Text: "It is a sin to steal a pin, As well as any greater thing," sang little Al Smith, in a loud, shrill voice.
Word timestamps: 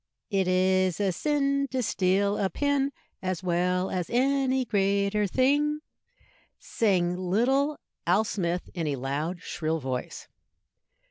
"It 0.31 0.47
is 0.47 0.99
a 0.99 1.11
sin 1.11 1.67
to 1.69 1.83
steal 1.83 2.35
a 2.39 2.49
pin, 2.49 2.91
As 3.21 3.43
well 3.43 3.91
as 3.91 4.09
any 4.09 4.65
greater 4.65 5.27
thing," 5.27 5.81
sang 6.57 7.15
little 7.15 7.77
Al 8.07 8.23
Smith, 8.23 8.67
in 8.73 8.87
a 8.87 8.95
loud, 8.95 9.43
shrill 9.43 9.79
voice. 9.79 10.27